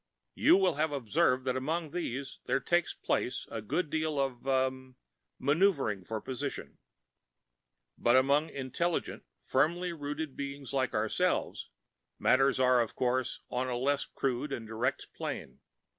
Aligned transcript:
"You 0.33 0.57
will 0.57 0.73
have 0.77 0.91
observed 0.91 1.45
that 1.45 1.55
among 1.55 1.91
these 1.91 2.39
there 2.47 2.59
takes 2.59 2.91
place 2.91 3.47
a 3.51 3.61
good 3.61 3.91
deal 3.91 4.19
of... 4.19 4.47
ah... 4.47 4.71
maneuvering 5.37 6.03
for 6.05 6.19
position. 6.19 6.79
But 7.99 8.15
among 8.15 8.49
intelligent, 8.49 9.25
firmly 9.43 9.93
rooted 9.93 10.35
beings 10.35 10.73
like 10.73 10.95
ourselves, 10.95 11.69
matters 12.17 12.59
are, 12.59 12.81
of 12.81 12.95
course, 12.95 13.41
on 13.51 13.67
a 13.67 13.77
less 13.77 14.05
crude 14.05 14.51
and 14.51 14.65
direct 14.67 15.13
plane. 15.13 15.59